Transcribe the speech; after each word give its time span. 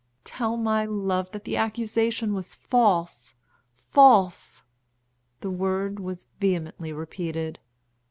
"Tell 0.23 0.57
my 0.57 0.83
love 0.83 1.29
that 1.29 1.43
the 1.43 1.57
accusation 1.57 2.33
was 2.33 2.55
false 2.55 3.35
false!" 3.91 4.63
the 5.41 5.51
word 5.51 5.99
was 5.99 6.25
vehemently 6.39 6.91
repeated. 6.91 7.59